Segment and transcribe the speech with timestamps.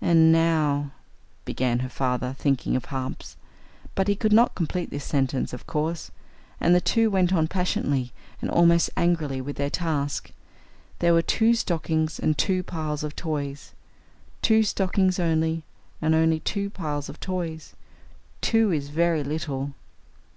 [0.00, 0.92] "And now"
[1.44, 3.36] began her father, thinking of harps.
[3.96, 6.12] But he could not complete this sentence, of course,
[6.60, 10.30] and the two went on passionately and almost angrily with their task.
[11.00, 13.72] There were two stockings and two piles of toys.
[14.40, 15.64] Two stockings only,
[16.00, 17.74] and only two piles of toys!
[18.40, 19.72] Two is very little!